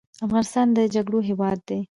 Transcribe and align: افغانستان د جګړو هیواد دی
افغانستان 0.25 0.67
د 0.73 0.79
جګړو 0.95 1.19
هیواد 1.29 1.59
دی 1.67 1.79